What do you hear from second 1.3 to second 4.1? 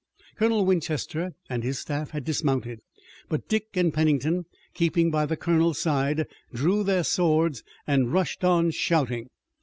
and his staff had dismounted, but Dick and